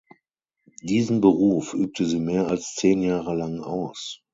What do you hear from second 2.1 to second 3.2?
mehr als zehn